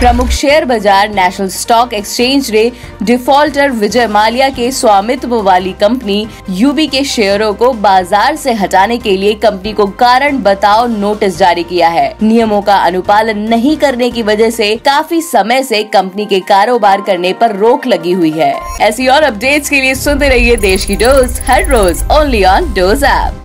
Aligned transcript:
प्रमुख 0.00 0.28
शेयर 0.30 0.64
बाज़ार 0.64 1.08
National 1.10 1.48
Stock 1.50 1.92
Exchange 1.94 2.50
ने 2.50 2.70
डिफॉल्टर 3.02 3.70
विजय 3.70 4.06
माल्या 4.06 4.48
के 4.50 4.70
स्वामित्व 4.72 5.34
वाली 5.42 5.72
कंपनी 5.80 6.26
यूबी 6.50 6.86
के 6.86 7.02
शेयरों 7.04 7.52
को 7.54 7.72
बाज़ार 7.78 8.36
से 8.36 8.52
हटाने 8.52 8.98
के 8.98 9.16
लिए 9.16 9.32
कंपनी 9.36 9.72
को 9.72 9.86
कारण 10.00 10.38
बताओ 10.42 10.86
नोटिस 10.88 11.38
जारी 11.38 11.62
किया 11.62 11.88
है। 11.88 12.06
नियमों 12.22 12.60
का 12.62 12.76
अनुपालन 12.76 13.38
नहीं 13.48 13.76
करने 13.76 14.10
की 14.10 14.22
वजह 14.22 14.50
से 14.50 14.74
काफ़ी 14.84 15.20
समय 15.22 15.62
से 15.62 15.82
कंपनी 15.90 16.26
के 16.26 16.40
कारोबार 16.48 17.00
करने 17.00 17.32
पर 17.32 17.56
रोक 17.56 17.86
लगी 17.86 18.12
हुई 18.12 18.30
है। 18.30 18.52
ऐसी 18.80 19.08
और 19.08 19.22
अपडेट्स 19.24 19.70
के 19.70 19.80
लिए 19.80 19.94
सुनते 19.96 20.28
रहिए 20.28 20.56
देश 20.58 20.84
की 20.84 20.96
डोज, 20.96 21.40
हर 21.48 21.68
रोज 21.68 22.04
ओनली 22.12 22.44
ऑन 22.46 22.72
डोज 22.74 23.04
ऐप 23.04 23.42